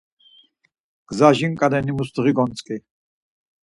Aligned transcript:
Gza 1.07 1.29
jinǩaleni 1.37 1.93
musluği 1.97 2.31
gontzǩi. 2.37 2.75